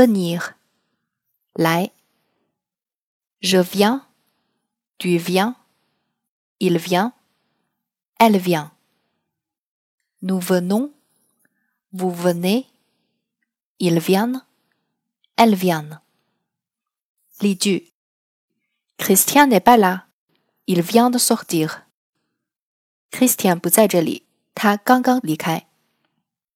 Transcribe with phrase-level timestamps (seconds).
[0.00, 0.54] venir.
[3.40, 4.06] Je viens.
[4.98, 5.56] Tu viens.
[6.58, 7.12] Il vient.
[8.18, 8.72] Elle vient.
[10.22, 10.92] Nous venons.
[11.92, 12.66] Vous venez.
[13.78, 14.42] Ils viennent.
[15.36, 16.00] Elles viennent.
[17.40, 17.94] 例句
[18.98, 20.06] Christian n'est pas là.
[20.66, 21.86] Il vient de sortir.
[23.10, 24.26] Christian 不在这里。
[24.54, 25.69] 他刚刚离开。